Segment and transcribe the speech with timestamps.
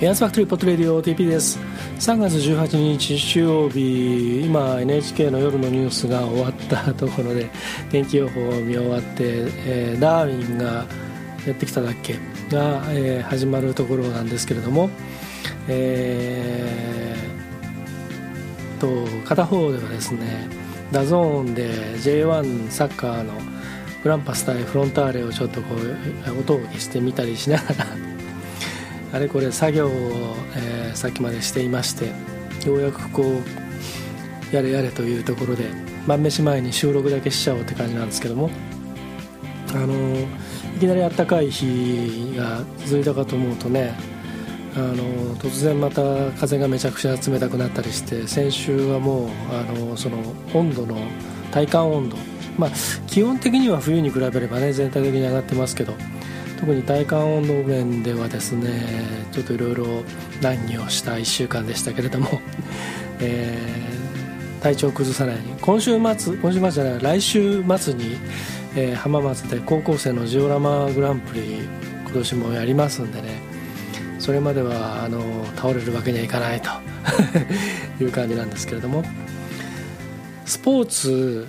[0.00, 1.58] エアスファクトリーポットレディオ TP です。
[1.98, 7.50] 3月18日日曜日今 NHK の夜のニュースが終わったところで
[7.90, 10.86] 天気予報を見終わって、えー、ダーウィンが
[11.44, 12.14] やってきただっけ？
[12.48, 14.88] が、えー、始まるところなんですけれども、
[15.66, 20.48] えー、と片方ではですね
[20.92, 23.32] ダゾーンで J1 サッカーの
[24.04, 27.86] グランパス対フロンターレをちょっとこう音を消してみたりしながら
[29.12, 29.90] あれこれ作業を、
[30.56, 32.06] えー、さっきまでしていまして
[32.66, 35.70] ようやくこうやれやれというところで
[36.06, 38.50] 晩飯前に収録だけしちゃおうって感じなんですけども
[39.74, 39.94] あの
[40.76, 43.94] いきなりあったかい日が続いたかと思うとね
[44.74, 50.18] あの突然また風がめちゃくちゃ冷たくなったりして先週はもうあのその
[50.54, 50.96] 温度の
[51.50, 52.16] 体感温度。
[52.58, 52.70] まあ
[53.06, 55.94] 基本的には冬に比べればね全体的に上がってますけど
[56.58, 58.68] 特に体感温度面ではですね
[59.32, 59.86] ちょっといろいろ
[60.42, 62.40] 難儀をした1週間でしたけれども、
[63.20, 65.54] えー、体調を崩さないように。
[65.60, 68.16] 今週末今週末じゃない来週末に、
[68.74, 71.60] えー、浜松で高校生のジオラマグランプリ
[72.04, 73.40] 今年もやりますんでね。
[74.18, 75.22] それまではあの
[75.54, 76.70] 倒れるわけにはいかないと
[78.02, 79.04] いう感じなんですけれども。
[80.44, 81.46] スポーツ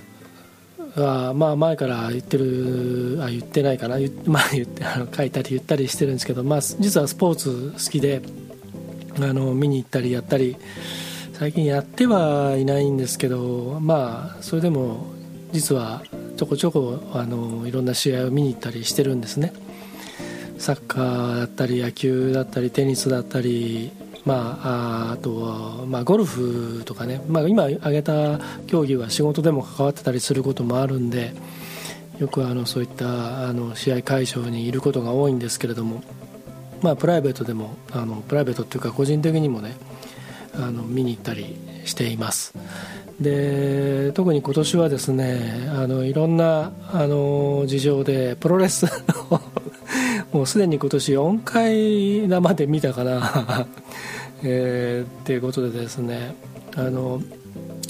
[0.96, 3.96] はまあ前から言ってるあ言ってないかな,、
[4.26, 8.22] まあ、言ってあの書いたり言ったりしてるんですけど、まあ、実はスポーツ好きで
[9.20, 10.56] あの見に行ったりやったり
[11.32, 15.06] 最近やってはいないんですけどまあそれでも
[15.52, 16.02] 実は
[16.36, 19.52] ちょこちょこあのいろんな試合を見に行ったりしてるんですね。
[20.58, 23.90] サッカーだったり野球だったりテニスだったり
[24.24, 31.32] まあ、あとは、まあ、ゴルフとかね、まあ、今挙げた競技は仕事でも関わってたりすることもあるんで
[32.18, 36.02] よくあのそういったあの試合会場にいることが多いんですけれども、
[36.82, 39.74] まあ、プライベートでもあのプライベートっていうか個人的にもね
[40.54, 42.54] あの見に行ったりしています。
[43.20, 48.84] で特に今年はですねあのいろんなあの事情でプロレス
[49.30, 49.40] の
[50.32, 53.66] もうすでに今年4回生で見たかな
[54.42, 56.34] えー、っていうことでですね
[56.76, 57.20] あの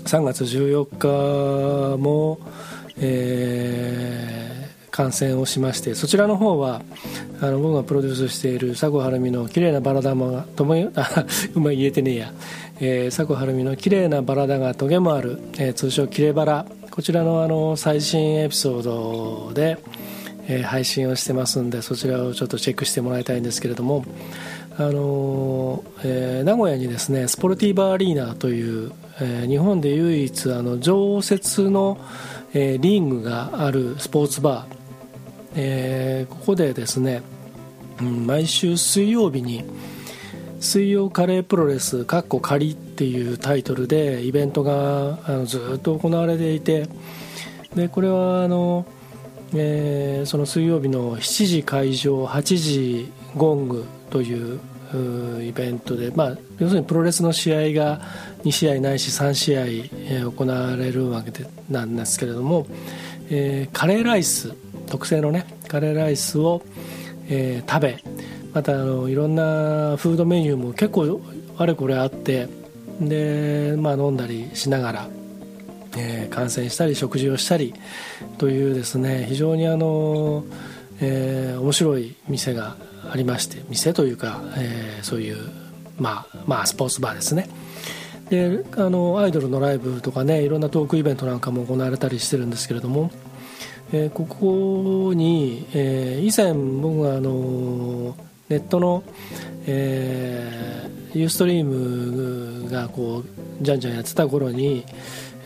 [0.05, 2.39] 3月14日も、
[2.99, 6.83] えー、観戦をしましてそちらの方は
[7.41, 12.33] あの僕がプロデュースしている佐古晴美の綺麗なバラ玉がとも あうまい言えてねえや、
[12.81, 16.67] えー、佐古晴美の綺麗なバラだがトゲもある、えー、通称キレバラ。
[16.91, 19.79] こちらのあの最新エピソードで、
[20.51, 24.05] え、配信をしてますんでそちらをちょっとチェックしてもらいたいんですけれども
[24.77, 31.99] あのえー、名古屋にですねスポルティーバアリーナという、えー、日本で唯一あの常設の、
[32.55, 34.77] えー、リングがあるスポーツバー、
[35.57, 37.21] え、ここでですね、
[38.01, 39.65] うん、毎週水曜日に
[40.61, 46.87] 水曜カレープロレスかっこ仮っていうタイトルでイベントがあのずっと行われていて
[47.75, 48.87] でこれはあの、
[49.55, 54.61] えー、その水曜日の7時会場8時ゴングという
[55.43, 58.01] イベントで、まあ、要するにプロレスの試合が
[58.45, 62.67] 2試合ないし3試合、えー、行われるわけでなんですけれども、
[63.31, 64.55] えー、カレーライス
[64.87, 66.63] 特製のねカレーライスを、
[67.29, 68.05] えー、食べ
[68.53, 71.21] またあのいろんなフードメニューも結構
[71.57, 72.49] あれこれあって
[73.01, 75.09] で、まあ、飲んだりしながら、
[75.97, 77.75] えー、観戦したり食事をしたり
[78.39, 80.45] というですね非常にあの、
[81.01, 82.77] えー、面白い店が
[83.11, 85.37] ありまして店というか、えー、そういう、
[85.99, 87.49] まあ、まあスポーツバーですね。
[88.29, 93.11] であのアイドルのライブとかねいろんなトークイベントなんかも行われたりしてるんですけれども、
[93.93, 98.17] えー、ここに、えー、以前僕があの
[98.49, 99.03] ネットの、
[99.67, 104.85] えー、ユーストリームがこうじゃんじゃんやってた頃に、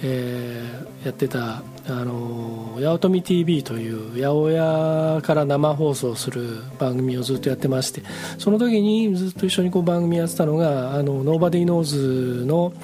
[0.06, 8.03] えー、やってたあの八乙女 TV という八百屋から生放送する番組をずっとやってまして
[8.39, 12.74] その時にずっと一緒にこう番組やってたのがあのノーバディノーズの、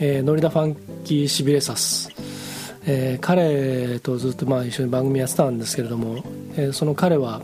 [0.00, 2.10] えー、ノリダ・ファンキー・シビレサス、
[2.86, 6.24] えー、彼とずっとまあ一緒に番組やってたんですけれども、
[6.56, 7.40] えー、その彼は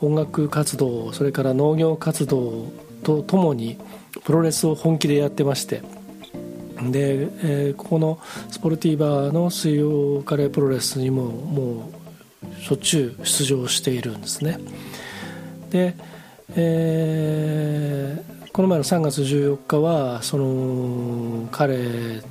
[0.00, 2.70] 音楽活動それから農業活動
[3.02, 3.78] とともに
[4.24, 5.82] プロレスを本気でやってまして
[6.90, 8.18] で、えー、ここの
[8.50, 11.90] スポルティーバーの水曜カレープロレスにもも
[12.58, 14.58] うしょっちゅう出場しているんですね。
[15.70, 15.94] で、
[16.56, 22.22] えー、この前の3月14日はその彼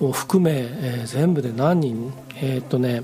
[0.00, 3.02] を含め、えー、全部で何人えー、っとね、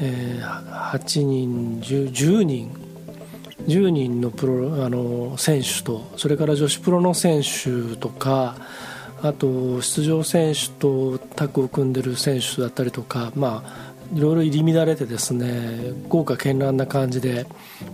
[0.00, 2.84] えー、8人 10, 10人
[3.66, 8.56] 10人のプロあの選手とそれから女子プロの選手とか
[9.24, 17.46] あと出場選手とタッグを組んでる選手だったりとか、まあ、いろいろ入り乱れてですね豪華絢爛な感じで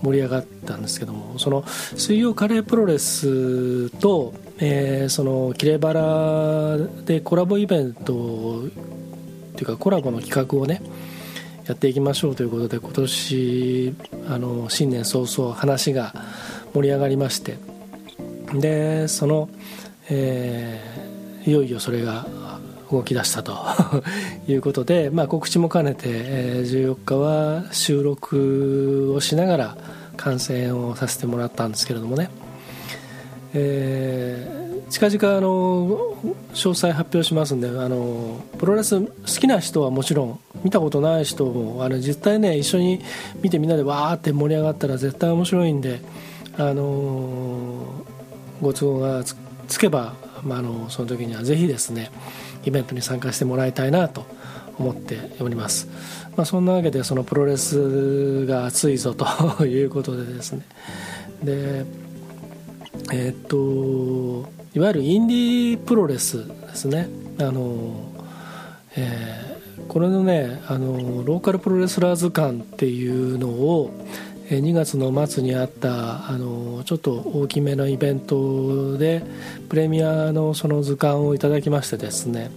[0.03, 8.69] 盛り上がったんですけどもその水曜カレープロレスと、えー、そのキレバラでコラボイベントっ
[9.55, 10.83] ていうかコラボの企画をね
[11.67, 13.94] やっていきましょうということで今年
[14.26, 16.12] あの新年早々話が
[16.75, 17.56] 盛り上がりまして。
[18.53, 19.49] でその、
[20.09, 21.00] えー、
[21.47, 22.27] いよいよそれが
[22.91, 23.57] 動き出したと。
[24.49, 29.77] いうことで、まあ、告知も兼ねて、えー、14日は収録をしながら
[30.17, 32.31] 観戦をさせてもらったんですけれどもね、
[33.55, 35.89] えー、近々あの
[36.53, 43.01] 詳細発表しますんであのプロレス好きな人はもちろん見たことない人もあの実際ね一緒に
[43.41, 46.01] 見てみんなでわーって盛り上がったら絶対面白いんで
[46.59, 48.05] あの
[48.61, 49.25] ご都合が
[49.69, 52.11] つけば、まあ、あのその時にはぜひですね
[52.65, 54.27] イベントに参加してもらいたいなと
[54.79, 55.89] 思っております、
[56.37, 59.27] まあ、そんなわけでそのプロレスが熱いぞと
[59.67, 60.63] いうことでですね。
[61.43, 61.85] で
[63.13, 67.09] えー、っといわゆるインディープロレスですね。
[67.41, 67.97] あの、
[68.97, 73.91] えー、これのねあのローカルプロレスラー図鑑っていうのを
[74.58, 79.23] 2月の末にあったあのちょっと大きめのイベントで
[79.69, 82.50] プレミアのその図鑑をいただきましてですね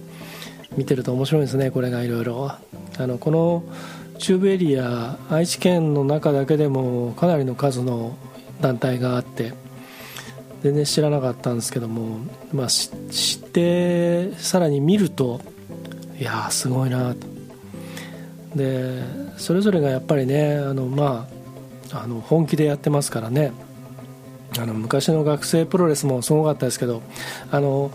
[0.76, 2.52] 見てると面白いですねこれがいろいろ。
[3.20, 3.64] この
[4.18, 8.16] 中部エリア愛知県の中だけでもかなりの数の
[8.60, 9.52] 団体があって
[10.62, 12.18] 全然知らなかったんですけども、
[12.52, 12.90] まあ、知
[13.44, 15.40] ってさらに見ると
[16.18, 17.26] いやすごいなと。
[18.56, 19.02] で
[19.36, 21.43] それぞれがやっぱりねあのまあ
[21.92, 23.52] あの本気でやってますからね。
[24.58, 27.02] あの昔の学生プロレスもすごかったですけど
[27.50, 27.90] あの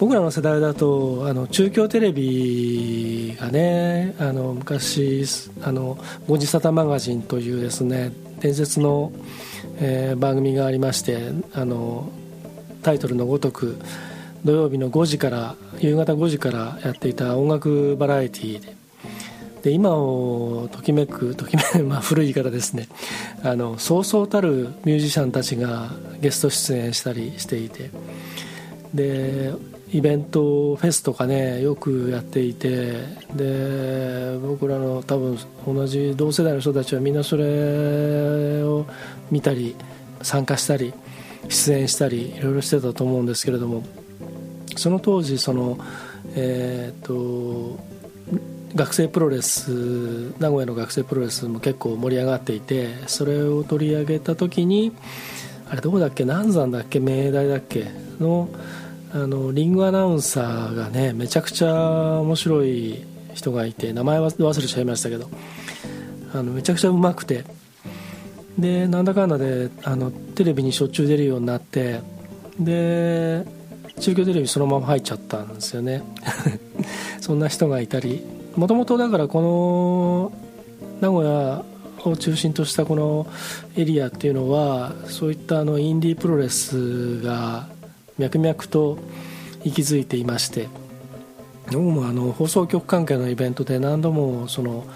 [0.00, 5.24] 僕らの世代だとあの中京テレビがねあの昔
[5.62, 9.12] あの「ごじさたマガジン」というですね伝説の、
[9.76, 11.18] えー、番組がありまして
[11.52, 12.10] あの
[12.82, 13.76] タイトルのごとく
[14.44, 18.79] 土曜日の5時から夕方5時からやっていた音楽バラエティーで
[19.62, 22.88] で今をときめくときめく、 まあ、古い言い方ですね。
[23.42, 27.90] あのそうそうたるミュージシャンたちがゲスト出演したりしていて。
[28.94, 29.52] で
[29.92, 32.92] イベントフェスとかねよくやっていて。
[33.34, 38.86] で僕らの多分同じ同世代の人たちはみんなそれを
[39.30, 39.76] 見たり
[40.22, 40.92] 参加したり
[41.48, 43.82] 出演したりいろいろしてたと思うんですけれども。
[44.76, 45.78] その当時その
[46.34, 47.78] えっ、と
[48.74, 49.70] 学生プロレス
[50.38, 54.92] 名古屋の学生プロレスも結構盛り上がっていてそれを取り上げた時に
[55.68, 56.24] あれどこだっけ？
[56.24, 57.00] 南山だっけ？
[57.00, 57.86] 明大だっけ？
[58.20, 58.48] の
[59.12, 65.28] あのリングアナウンサーがねめちゃくちゃ面白い人がいて名前は忘れちゃいましたけど
[66.32, 67.44] あのめちゃくちゃうまくて。
[68.58, 72.00] でなんだかんだであのテレビにしょっちゅう出るようになって
[72.58, 73.46] で
[74.00, 76.02] 中京テレビそのまま入っちゃったんですよね。
[77.22, 78.22] そんな人がいたり
[78.56, 80.32] もともとだからこの
[81.00, 81.64] 名古屋
[82.04, 83.26] を中心としたこの
[83.76, 87.68] エリアっていうのはそういったあのインディープロレスが
[88.18, 88.98] 脈々と
[89.64, 90.68] 息づいていまして
[91.66, 94.86] 僕もあの放送局関係のイベントで何度もその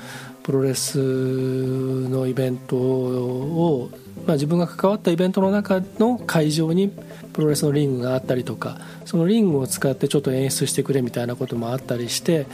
[0.44, 3.90] プロレスのイベントを、
[4.26, 6.90] まあ、自分が関わったイベントの中の会場に
[7.32, 12.46] プロレスのリングがあったりとかそのリングを使ってちょっと演出してくれみたいなこともあったりして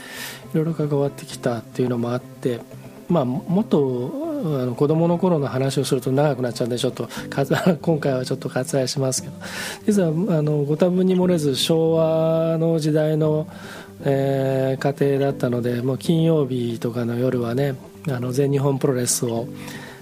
[0.53, 2.61] いろいろ関わってきたっていうのもあって、
[3.09, 7.09] まあ、もっとあの子供の頃の話をすると長くなっちゃうんでちょっと
[7.81, 9.33] 今回はちょっと割愛しますけど。
[9.85, 13.47] 実はあのご多分に漏れず昭和の時代の、
[14.03, 17.75] えー、家庭だったのでもう金曜日とかの夜はね
[18.09, 19.47] あの全日本プロレスを、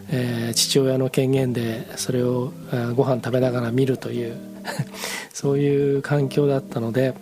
[0.10, 2.54] えー、父親の権限でそれを
[2.96, 4.38] ご飯食べながら見るという
[5.34, 7.14] そういう環境だったので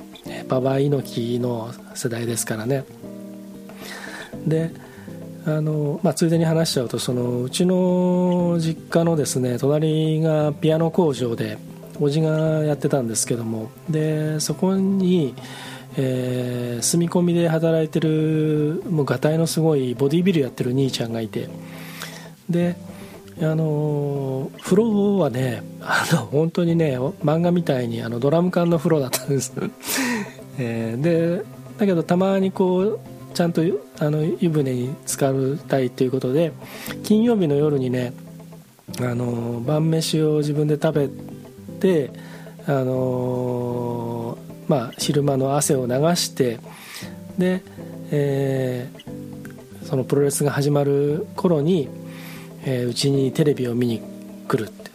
[0.48, 2.84] 馬場猪木の世代ですからね。
[4.46, 4.72] で
[5.46, 11.58] あの、まあ、ついでに話しちゃうとそのうちの実家のですね隣がピアノ工場で
[12.00, 12.30] おじが
[12.66, 15.34] やってたんですけどもでそこに、
[15.98, 21.50] えー、住み込みで働いてるもうがたいのすごいボディービルやってる兄ちゃんがいて。
[22.50, 22.76] で
[23.40, 29.54] あの風呂はねあの本当にね漫画みたいにあのドラム缶の風呂だったんです、
[30.58, 31.46] えー、で
[31.78, 33.00] だけどたまにこう
[33.36, 33.62] ちゃんと
[34.00, 36.52] あの湯船に浸かりたいということで
[37.04, 38.14] 金曜日の夜にね
[39.00, 41.10] あの晩飯を自分で食べ
[41.80, 42.12] て
[42.66, 44.27] あの
[44.68, 46.60] まあ昼間の汗を流して
[47.38, 47.64] で、
[48.12, 51.90] えー、そのプロレスが始まる頃に
[52.70, 54.02] えー、うちにテレビを見に
[54.48, 54.92] 来るって。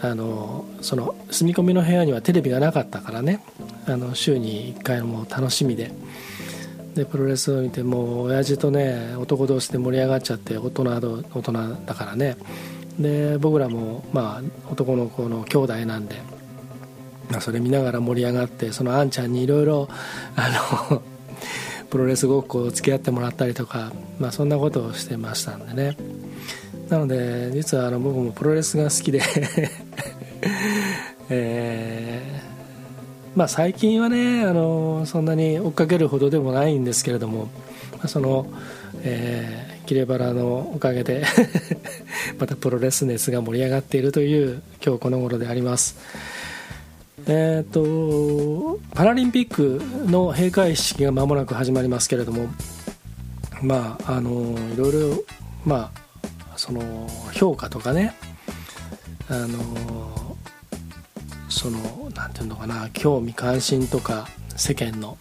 [0.00, 3.42] あのその住み込みの部屋にはテレビがなかったからね。
[3.86, 5.92] あの週に1回のもう楽しみで。
[6.94, 10.82] でプロレスを見てもう親父とね男同士で盛り上がっちゃって大人
[11.34, 11.52] 大人
[11.86, 12.36] だからね。
[12.98, 16.16] で僕らもまあ男の子の兄弟なんで、
[17.40, 19.88] それ見ながら盛り上がってそのあんちゃんにいろいろ
[20.36, 21.02] あの
[21.90, 25.96] プロレスごっこを付き合ってもらったりとか、まあ、そんなことをしてましたんでね。
[26.88, 29.22] なので実はあの僕もプロレスが好きで
[31.30, 37.48] えー、まあ、最近はねあのそんなに追っかけるほどでもないんですけれども、
[37.92, 38.46] まあ、その、
[39.02, 41.24] えー、キレバラのおかげで
[42.38, 45.96] またプロレス熱が盛り上がっているという今日この頃であります。
[47.26, 52.48] えーと、パラリンピックの閉会式が間もなく始まりますけれども
[53.62, 55.24] まああのいろいろ
[55.64, 58.14] まあその評価とかね
[59.28, 60.36] あの
[61.48, 61.78] その
[62.14, 65.16] 何て言うのかな興味関心とか世間の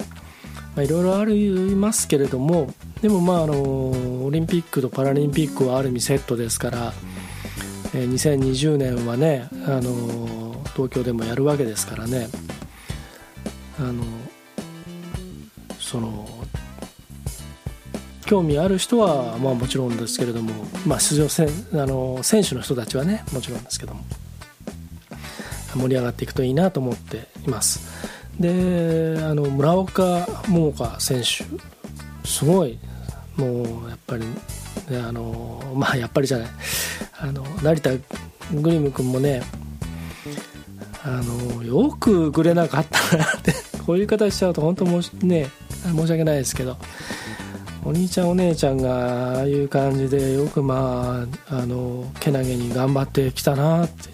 [0.76, 6.94] まあいろいろありますけれどもでもまああのオリンピックとパラリンピックはある意味セットですから、
[7.94, 12.28] え2020年はねあの東京でもやるわけですからね。
[13.80, 14.04] あの
[15.80, 16.28] その
[18.26, 20.54] 興味ある人はまあもちろんですけれども、
[20.88, 21.50] まあ、出場せあ
[21.86, 24.04] の選手の人たちはねもちろんですけども
[25.76, 27.82] 盛り上がっていくといいなと思っています。
[28.40, 31.44] であの村岡桃佳選手
[32.28, 32.80] すごい
[33.36, 36.48] もうやっぱり、ね、あのまあやっぱりじゃない
[37.20, 37.92] あの成田
[38.54, 39.44] グリム君もね
[41.06, 43.54] あのよくぐれなかったなって
[43.86, 45.50] こういう形しちゃうと本当もね
[45.84, 46.78] 申し訳ないですけど
[47.84, 54.10] お兄ちゃんお姉ちゃんがああいう感じでよくまああのけなげに頑張ってきたなって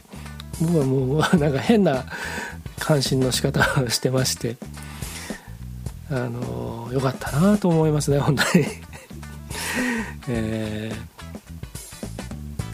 [0.60, 2.05] 僕はもうなんか変な
[2.79, 4.58] 関心の仕方をしてまして
[6.10, 8.65] あのよかったなと思いますね本当に。
[10.27, 11.18] えー、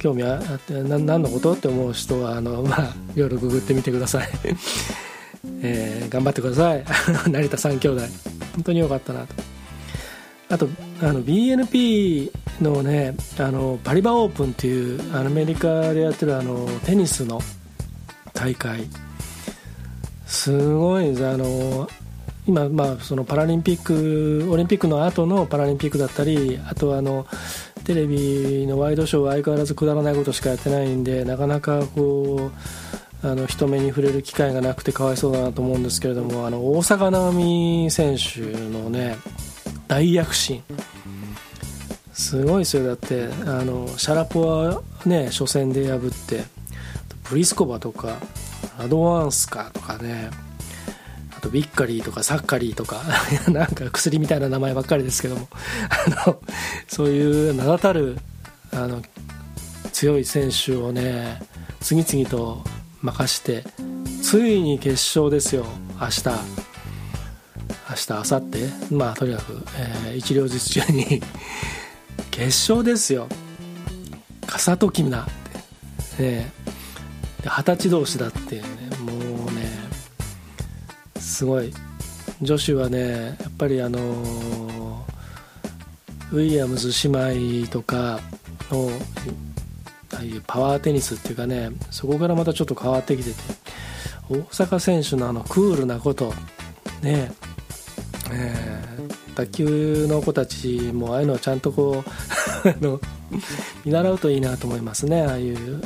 [0.05, 1.53] 興味あって何のこと？
[1.53, 4.29] って思う人はあの、まあ、いろいろググってみてください、
[5.63, 6.85] えー、頑張ってください。
[7.27, 8.01] 成田三兄弟。
[8.53, 9.33] 本当によかったなと。
[10.49, 10.69] あと
[11.01, 12.29] あの BNP
[12.61, 17.41] のねあのパリバオープンっていうアメリカでやってるあのテニスの
[18.31, 18.87] 大会。
[20.27, 21.89] すごいあの
[22.45, 27.25] 今、まあ、そのパラリンピックオリンピックの後のパラリンピックだったりあとはあの
[27.85, 32.51] テレビのワイドショーは相変わらずくだらないことしかやってないんでなかなかこ
[33.23, 39.17] うあの人目に触れる機会がなくてかわいそうだなと思うんですけれどもあの大坂なおみ選手のね
[39.87, 40.63] 大躍進。
[42.11, 42.87] すごいですよ。
[42.87, 46.43] だってあのシャラポはね初戦で破って
[47.29, 48.17] ブリスコバとか
[48.79, 50.29] アドワンスカとかね
[51.45, 53.03] とビッカリーとかサッカリーとか
[53.49, 55.47] なんか薬みたいな名前ばっかりですけども。
[55.89, 56.41] あの
[56.87, 58.17] そういう名だたる
[58.71, 59.01] あの
[59.93, 61.41] 強い選手をね
[61.79, 62.63] 次々と
[63.01, 63.63] 任して
[64.21, 65.65] ついに決勝ですよ。
[66.01, 66.23] 明日。
[67.87, 68.93] 明日明後日。
[68.93, 71.21] まあとにかく、えー、一両日中に。
[72.31, 73.27] 決勝ですよ。
[74.47, 75.25] 笠戸君なっ
[76.17, 76.47] て。
[77.43, 78.94] 二十歳同士だっていうね。
[81.35, 81.73] すごい。
[82.41, 83.99] 女子はねやっぱりあの
[86.31, 88.19] ウィリアムズ姉妹とか
[88.69, 88.89] の
[90.13, 93.35] ああいうパワーテニスっていうかねそこからまたちょっと変わってきてて
[94.29, 96.33] 大坂選手のあのクールなこと
[97.01, 97.31] ね
[98.31, 102.03] えー、卓球の子たちもああいうのをちゃんとこ
[102.65, 102.99] う の
[103.85, 105.81] 見習うといいなと思いますねああいう、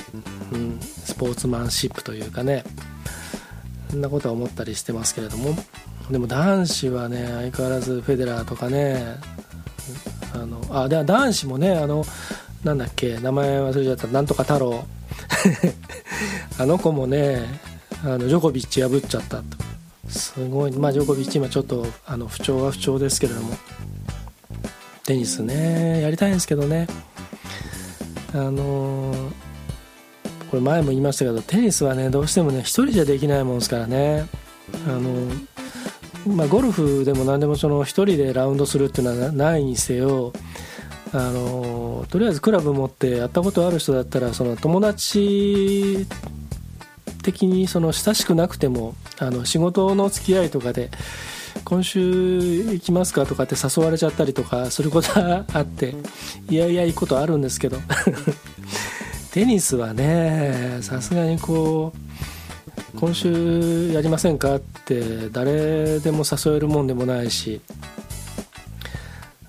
[0.54, 2.64] うん、スポーツマンシップというかね。
[3.90, 5.56] そんなことは思ったりしてますけれども。
[6.12, 9.18] でも男子はね相変わらずフェデラーとかね
[10.34, 12.04] あのあで男子もねあの
[12.64, 14.08] なんだっけ名前忘れちゃった。
[14.08, 14.84] なんとか太郎。
[16.58, 17.46] あの子もね
[18.04, 19.42] あのジョコビッチ破っちゃった
[20.10, 23.56] すごい、まあ、ジョコビッチ今ちょっとあの不調は不調ですけれども。
[25.06, 26.88] テニスねやりたいんですけどね。
[28.34, 29.32] あのー、
[30.50, 34.28] これ前も言いましたけどテニスはねどうしてもね1人じゃできないもんですからね。
[34.88, 35.12] あの、
[36.36, 40.34] まあ、ゴルフでも何でもその1人でラウンドするっていうのはないにせよ
[41.12, 46.06] あのとりあえずクラブ持ってやったことある人だったらその友達
[47.24, 50.92] 的にその親しくなくてもあの仕事の付き合いとかで
[51.66, 53.26] 今週行きますか？
[53.26, 55.96] とかって誘われちゃったりとかすることがあって
[56.50, 57.78] いやいや行くことあるんですけど。
[59.40, 67.62] テニスはねさすがにこう今週やりませんかって誰でも誘えるもんでもないし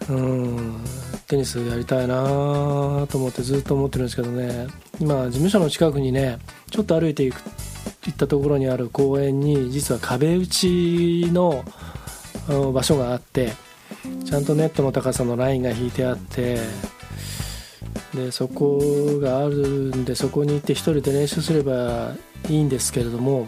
[0.08, 0.84] うん
[1.26, 4.68] テニスやりたいなと思ってずっと思ってるんですけどね。
[5.00, 6.38] 今事務所の近くにね
[6.70, 7.42] ちょっと歩いていく
[8.06, 11.64] 行ったところにある公園に実は壁打ちの
[12.72, 13.54] 場所があって
[14.24, 16.58] ちゃんとネットの高さのラインが引いてあって
[18.14, 18.80] でそこ
[19.20, 19.56] がある
[19.94, 22.14] んでそこに行って1人で練習すれば
[22.48, 23.46] いいんですけれども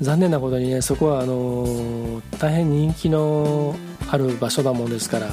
[0.00, 3.74] 残念なことにねそこはあの大変人気の
[4.08, 5.28] ある場所だもんですから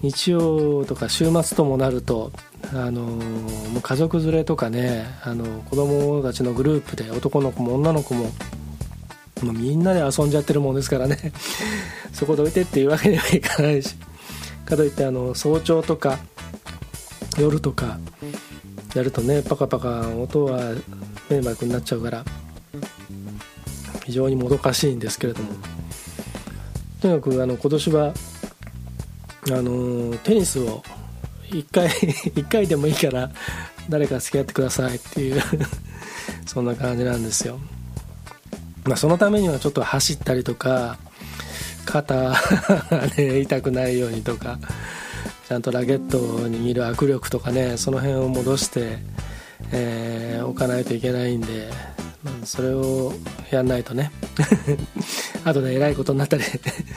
[0.00, 2.30] 日曜とか週末ともなると
[2.72, 8.30] あのもう家族連れとかねあの子供たちのグループで男の子も女の子も
[9.42, 11.16] もうみんなで遊んじゃってるもんですからね
[12.12, 13.96] そこどいてっていうわけにはいかないし
[14.66, 16.18] かといってあの早朝とか
[17.38, 17.98] 夜とか
[18.94, 20.74] やるとねパカパカ音は
[21.30, 22.24] 迷惑になっちゃうから
[24.04, 25.52] 非常にもどかしいんですけれども。
[27.00, 28.12] とにかくあの今年は
[29.50, 30.82] あのテニスを
[31.50, 31.88] 1回
[32.34, 33.30] 1回でもいいから
[33.88, 35.40] 誰か付き合ってくださいっていう
[36.46, 37.58] そんな感じなんですよ、
[38.84, 40.98] まあ、そのためにはちょっと走ったりとか
[41.84, 42.34] 肩
[43.16, 44.58] ね痛くないようにとか
[45.48, 48.98] ちゃんとラケットを握る握力とかねその辺を戻して、
[49.72, 51.70] えー、置かないといけないんで
[52.44, 53.14] それを
[53.50, 54.10] やんないとね。
[55.44, 56.42] 後でえらいことになったり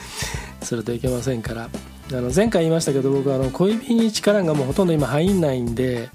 [0.62, 1.70] するといけませんから。
[2.12, 6.10] あの前回言いましたけど僕あの小指に力がもうほとんど今入んないんで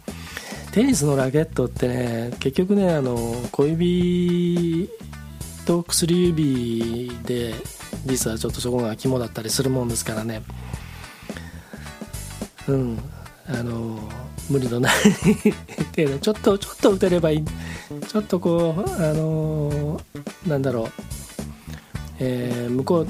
[0.72, 3.16] テニスのラケットってね結局ねあの
[3.50, 4.90] 小指
[5.64, 7.54] と薬指で
[8.04, 10.42] 実はちょっとそこが肝だったりするもんですからね。
[12.68, 12.98] うん。
[13.48, 13.96] あの
[14.50, 14.92] 無理のない
[15.96, 16.18] 程度。
[16.18, 17.44] ちょっとちょっと打てればいい。
[18.08, 20.00] ちょっとこうあの
[20.46, 20.90] なんだろう。
[22.18, 23.06] えー、向こう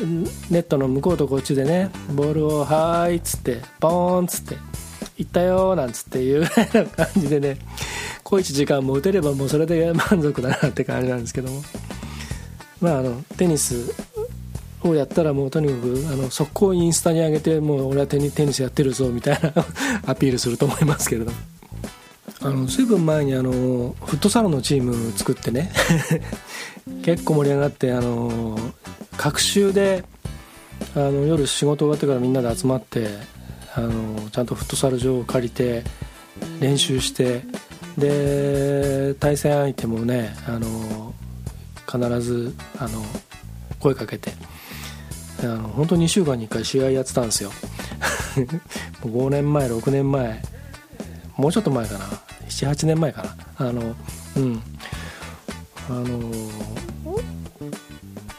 [0.52, 4.56] ネットの向こうとこっちでねボールを「はーい」っつってポーンっつって
[5.16, 7.56] 「行ったよ」なんつっていうよ うな感じでね
[8.24, 11.62] 小一時間も打てればもうそれで満足だなって感じなんですけども。
[12.80, 13.94] まああのテニス
[14.90, 19.52] をやったらもうとにかくあの速攻インスタに上げてもう俺はテニテニスやってるぞみたいな
[20.06, 21.32] アピールすると思いますけれど
[22.40, 23.50] あの随分前にあの
[24.04, 25.72] フットサルのチーム作ってね。
[27.02, 28.58] 結構盛り上がってあの
[29.16, 30.04] 隔週で
[30.94, 33.08] あの夜仕事終わってからみんなで集まって
[33.74, 35.82] あのちゃんとフットサル場を借りて
[36.60, 37.42] 練習して
[37.98, 41.14] で対戦相手もねあの
[41.90, 43.04] 必ずあの
[43.80, 44.32] 声かけて。
[45.40, 47.50] あの本当に2週間に1回試合やってたんですよ。
[49.02, 50.42] 5年前6年前。
[51.36, 52.04] もうちょっと前かな。
[52.48, 53.22] 78年前か
[53.58, 53.66] な。
[53.68, 53.94] あの
[54.36, 54.62] うん。
[55.88, 56.32] あの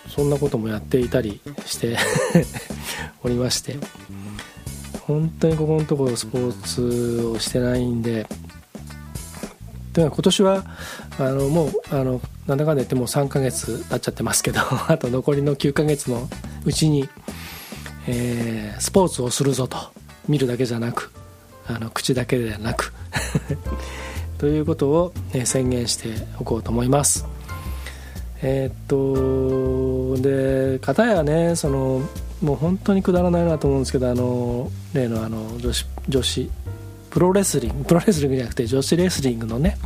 [0.09, 1.97] そんなこともやっていたりして
[3.23, 3.77] おりまして。
[5.01, 8.27] 本当にここのところスポーツをしてないんで。
[9.93, 10.65] というか今年は
[11.17, 16.29] あのもうあのなんだかんだ言ってもう3ヶ月経っちゃってますけど あと残りの9ヶ月の
[16.67, 17.09] うちに、
[18.07, 19.77] えー、スポーツをするぞと。
[20.27, 21.11] 見るだけじゃなく
[21.67, 22.93] あの口だけではなく。
[24.37, 27.25] ということを、ね、宣言しておこうと思います。
[28.41, 32.01] えー、っとで片やねその
[32.41, 36.51] もう本当にくだらないなと思うんですけどあの例のあの女子女子
[37.09, 39.77] プロレスリングプロレスリングじゃなくて女子レスリングのね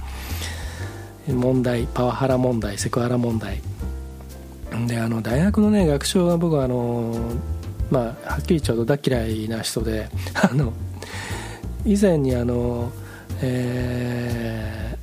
[1.27, 3.61] 問題パワハラ問題セクハラ問題
[4.87, 7.13] であの大学のね学長が僕はあの
[7.89, 10.73] まあはっきり言っちゃうと大嫌いな人で あの
[11.85, 12.91] 以前にあの
[13.41, 14.97] え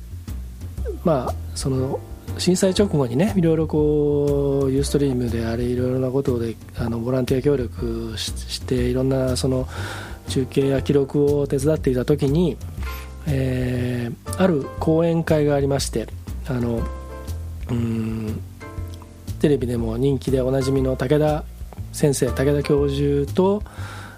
[0.85, 1.99] ー、まあその
[2.37, 9.67] 震災直後にねいろいろこうユーストリームであれいろいろなことであのボランティア協力していろんなその
[10.29, 12.57] 中継や記録を手伝っていた時に、
[13.27, 16.07] えー、ある講演会がありまして
[16.47, 16.81] あの
[17.69, 18.39] うん
[19.39, 21.43] テレビでも人気でおなじみの武田
[21.91, 23.63] 先生武田教授と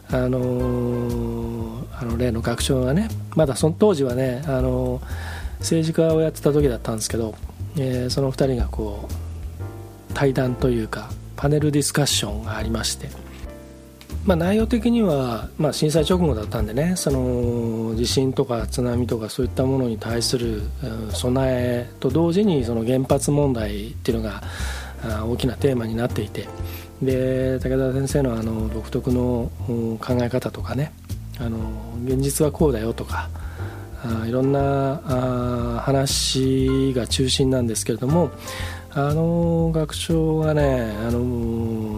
[0.10, 5.02] あのー、あの例の学長がねまだその当時はね、あのー、
[5.60, 7.34] 政治家をやってた時だったんですけど、
[7.78, 13.10] えー、その2人がこう対談というかパネルディスカッションがありまして
[14.26, 20.62] まあ、内容的には、まあ、震災直後だったんでねその地震とか津波とかそういったものに対する
[21.10, 24.44] 備えと同時にその原発問題っていうのが
[25.04, 26.48] 大きなテーマになっていて。
[27.02, 29.52] で武田先生のあの独特の
[30.00, 30.92] 考え方とかね。
[31.40, 31.58] あの
[32.06, 33.30] 現実はこうだよとか。
[34.04, 38.32] あいろんなあ話が中心なんですけれども。
[38.94, 41.20] あの学長がねあの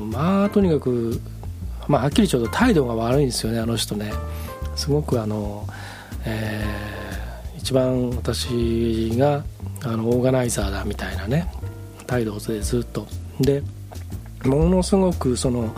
[0.06, 1.20] まあとにかく
[1.88, 4.14] まあ、はっきりちょっと態度が悪いんですよねあの人ね。
[4.76, 5.68] すごくあの、
[6.26, 9.44] えー、一番私が
[9.84, 11.52] あのオーガナイザーだみたいなね。
[12.06, 13.08] 態度でずっと。
[13.40, 13.64] で
[14.46, 15.74] ものすごくその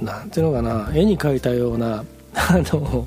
[0.00, 3.06] なんていうのかな絵に描いたような あの、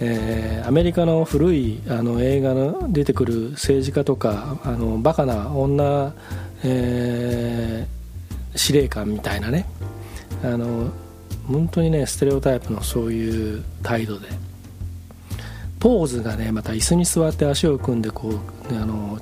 [0.00, 6.12] えー、アメリカの古いあの映画の出てくる政治家とかあのバカな女、
[6.64, 9.66] えー、司令官みたいなね
[10.42, 10.90] あの
[11.46, 14.28] 本当にねステレオタイプのそういう態度で。
[15.82, 18.36] ポーズがねまた椅子に座って足を組んでこう
[18.70, 19.18] あの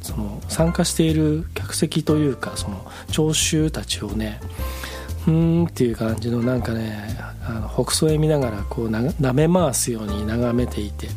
[0.00, 4.40] その参加している客席というかその聴衆たちをね
[5.24, 11.08] ふーんっていう感じのなんかねあの北総へ見ながらこうな舐め回すように眺めていて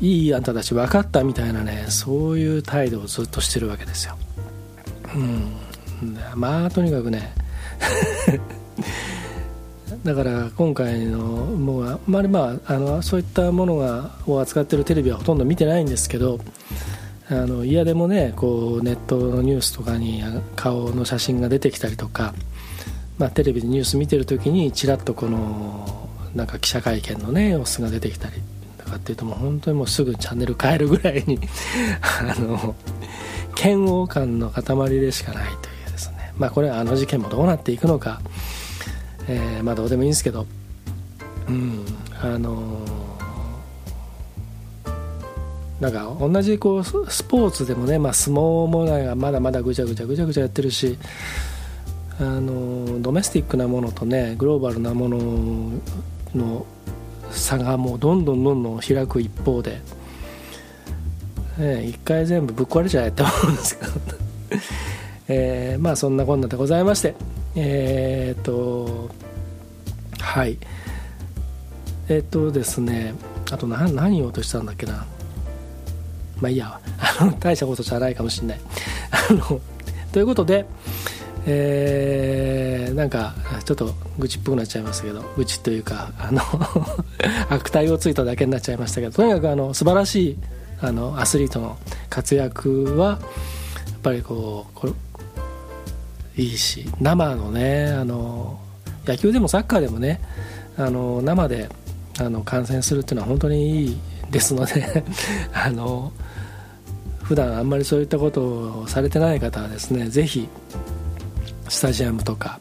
[0.00, 4.16] いいあんたたち分かったみたいなねそういう態度をずっとしてるわけですよ。
[5.14, 5.52] うん
[6.34, 7.34] まあとにかくね
[10.04, 16.38] だから今回のもうあんまりまああのそういったものがを扱っているテレビはほとんど見てないんですけど
[17.30, 20.22] あの嫌でもねこうネットのニュースとかに
[20.56, 22.34] 顔の写真が出てきたりとか、
[23.18, 28.36] まあ、テレビでニュース見てる時にちらっとこのなんか記者会見のね様子が出てきたり
[28.78, 31.38] とかっていうともう本当にもうすぐチャンネル変えるぐらいに
[32.00, 32.74] あの
[33.58, 35.54] 嫌悪感の塊でしかないとい
[35.88, 36.32] うですね。
[36.38, 38.20] まあ、これはあの事件もどうなっていくのか、
[39.28, 40.46] えー、まあどうでもいいんですけど、
[41.48, 41.84] うん、
[42.20, 46.92] あのー、なんか同じこうス
[47.24, 50.98] ポーツでもね、まあ、相撲もまだまだぐちゃぐちゃぐちゃぐちゃやってるし、
[52.18, 55.18] あのドメスティックなものとねグローバルなもの
[56.34, 56.66] の
[57.30, 59.80] 差がもうどんどんどんどん開く一方で、
[61.58, 63.92] ね、一回全部ぶっ壊れちゃえって思うんですけど。
[65.28, 67.14] えー、まあそんなこんなでございまして
[67.54, 69.10] えー、っと
[70.20, 70.58] はい。
[72.08, 73.14] えー、っとですね
[73.50, 75.06] あと何何言おうとしたんだっけな。
[76.40, 76.80] まあいいや。
[77.20, 78.60] あ の大したことじゃないかもしれない。
[79.10, 79.60] あの
[80.12, 80.66] ということで
[81.46, 86.42] えー、なんかちょっと愚痴っぽくなっちゃいましたけど愚痴というかあの
[87.48, 90.38] 悪態をついただけになっちゃいましたけどとにかくあの素晴らしい
[90.82, 91.78] あのアスリートの
[92.10, 93.18] 活躍はやっ
[94.02, 94.94] ぱりこう
[96.38, 98.58] いいし生のねあの
[99.04, 100.20] 野球でもサッカーでもね
[100.76, 101.68] あの生で
[102.20, 103.98] あの観戦するっていうのは本当にいい
[104.30, 105.04] ですので
[105.52, 106.12] あの
[107.22, 108.40] 普段あんまりそういったこと
[108.80, 110.48] をされてない方はですねぜひ
[111.68, 112.60] スタジアムとか、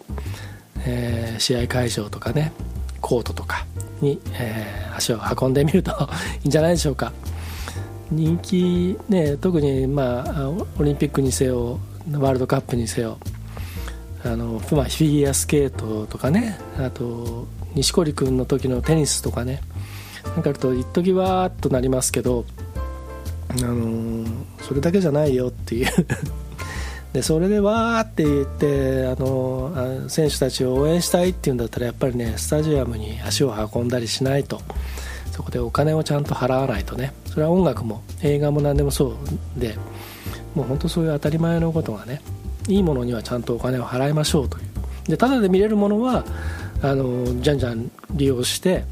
[0.79, 2.51] えー、試合会場とかね
[2.99, 3.65] コートとか
[4.01, 5.91] に、えー、足を運んでみると
[6.43, 7.11] いいんじゃないでしょうか。
[8.09, 11.77] 人気ね特にまあオリンピックにせよ
[12.13, 13.17] ワールドカップにせよ
[14.31, 19.61] あの、まあ、フィギュアスケートとかねあと錦織君の時のテニスとかね
[20.23, 22.45] なんかあると一時わーっとなりますけど、
[23.49, 24.25] あの
[24.61, 25.87] それだけじゃないよっていう。
[27.13, 34.61] でそれでわーって言ってあの選手たちを応援したいっていうんだったらやっぱりねスタジアムに足を運んだりしないと。
[35.31, 37.13] そこでお金をちゃんと払わないとね。
[37.25, 39.15] それは音楽も映画も何でもそ
[39.57, 39.77] うで
[40.55, 42.21] もう本当そういう当たり前のことがね
[42.67, 44.63] いいものにはちゃんとお金を払いましょうという。
[45.09, 46.25] でただで見れるものは
[46.81, 48.83] あのじゃんじゃん利用して、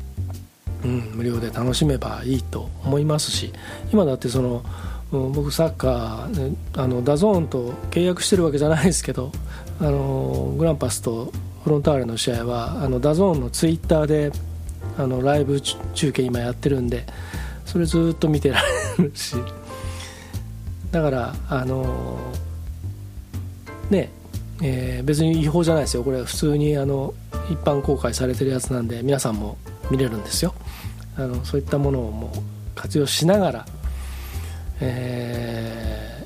[0.84, 3.52] うん、無料で楽しめばいいと思いますし
[3.92, 4.64] 今だってその
[5.12, 9.32] 僕サッカー、ね、あのダゾーンと契約してるわけじゃないですけど
[9.80, 11.32] あのグランパスと
[11.64, 14.32] フロンターレの試合はあのダゾーンのツイッターで
[14.98, 17.06] あのライブ中継今やってるんで
[17.66, 18.62] それずっと見てら
[18.98, 19.36] れるし。
[20.96, 22.18] だからあの
[23.90, 24.10] ね
[24.62, 26.04] えー、別に違法じゃないですよ。
[26.04, 27.14] これ普通にあの
[27.50, 29.58] 一般公開されてるやつなんで皆さんも
[29.92, 30.54] 見れるんですよ。
[31.18, 32.40] あのそういったものをもう
[32.74, 33.66] 活用しながら、
[34.80, 36.26] え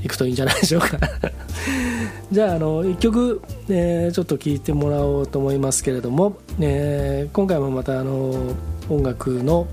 [0.00, 0.98] ー、行くといいんじゃないでしょうか。
[2.32, 8.34] じゃああの1曲、えー、ちょっと聴いてもらおうと思いますけれども、えー、今回もまたあの
[8.88, 9.66] 音楽の、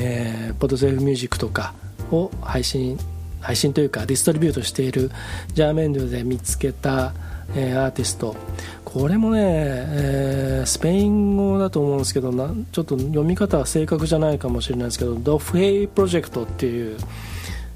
[0.00, 1.74] えー、ポッドセーフミュージックとか
[2.10, 2.98] を配信
[3.40, 5.10] 配信というかディストリビュートしている
[5.54, 7.12] ジャーメンドで見つけた
[7.54, 8.36] えー、アーティスト。
[8.84, 16.98] これもね、えー、スペイン語だと思うんですけどなちょっと読み方は正確じゃないかもしれないですけどドフヘイプロジェクトっていう、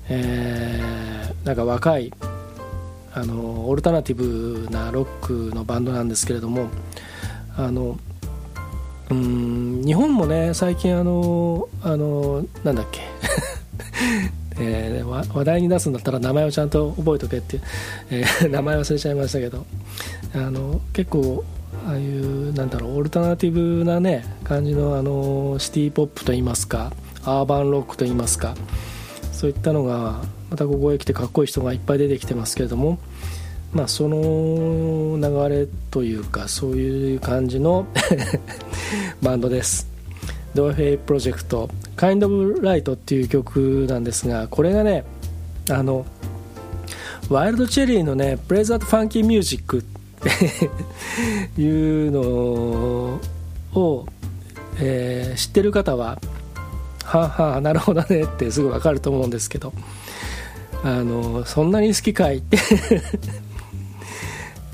[0.08, 2.12] えー、なんか若い
[3.12, 6.68] あのオルタナティブなロックのバンドなんですけれども
[7.56, 7.96] あの
[9.10, 13.02] うん日本もね最近あのあのなんだっけ。
[14.58, 17.60] えー、話題に出すんだったら名前をちゃんと覚えとけって、
[18.10, 19.64] えー、 名前忘れちゃいましたけど
[20.34, 21.44] あの結構
[21.86, 26.92] ああいうなんだろうオルタナティブなね感じのあのシティ・ポップといいますか
[27.24, 28.54] アーバンロックといいますか
[29.32, 32.98] そういったのがまたここへ来てかっこいい人がいっぱい出てきてますけれども
[33.72, 37.86] まあその流れというかそういう感じの
[39.20, 39.93] バンドです。
[40.54, 45.04] ドアフェイプロジェクト「Kind of Light」っていう曲なんですがこれがね
[45.70, 46.06] あの
[47.28, 49.82] ワイルドチェリーのね「プレザート・ファンキー・ミュージック」っ
[51.56, 52.20] ていうの
[53.74, 54.06] を、
[54.78, 56.18] えー、知ってる方は
[57.04, 59.72] はあはあなるほどねってすぐ分かると思うんですけど
[60.82, 62.38] あのそんなに好きかい？
[62.38, 62.58] っ て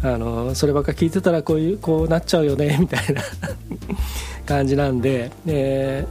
[0.02, 3.22] あのそればっか聞いてたらこういうこうなっちゃうよねみたいな。
[4.50, 6.04] 感じなんで、え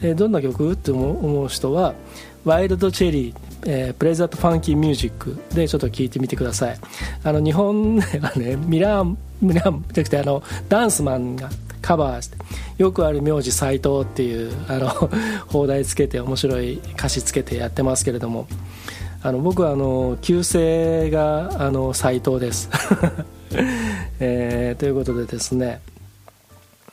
[0.00, 0.72] ー、どんな曲？
[0.72, 1.94] って思う人は
[2.46, 3.34] 「ワイルドチェリー」
[3.64, 6.78] えー、プレザートファンキーミュージックでちょっと聞いてみてください。
[7.22, 11.50] あの日本ではねミラーミラーじゃなくてあのダンスマンが
[11.82, 12.38] カバーして
[12.78, 14.88] よくある名字斎藤っていうあの
[15.46, 18.46] 放題つけて面白い歌詞つけてやってますけれども
[19.22, 22.70] あの僕はあの旧姓があの斉藤です、
[24.18, 25.80] えー、ということでですね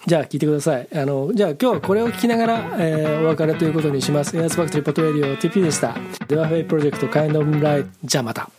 [0.05, 0.87] じゃあ聞いてください。
[0.93, 4.37] あのじゃあ今日はこれを聞きながら、えー、お別れということにします。
[4.37, 5.95] エアスファクトリーポートエリオ TP でした。
[6.27, 8.49] デワフェイプロジェクトカインドオブライじゃあまた。